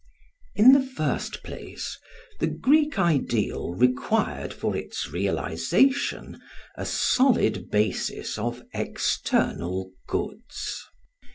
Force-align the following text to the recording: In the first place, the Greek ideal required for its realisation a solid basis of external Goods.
In 0.55 0.71
the 0.73 0.81
first 0.81 1.43
place, 1.43 1.95
the 2.39 2.47
Greek 2.47 2.97
ideal 2.97 3.75
required 3.75 4.51
for 4.51 4.75
its 4.75 5.11
realisation 5.11 6.41
a 6.75 6.87
solid 6.87 7.69
basis 7.69 8.39
of 8.39 8.63
external 8.73 9.91
Goods. 10.07 10.87